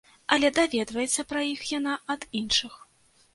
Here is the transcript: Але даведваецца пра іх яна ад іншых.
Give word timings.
Але 0.35 0.49
даведваецца 0.59 1.25
пра 1.33 1.43
іх 1.49 1.61
яна 1.73 1.93
ад 2.15 2.27
іншых. 2.41 2.73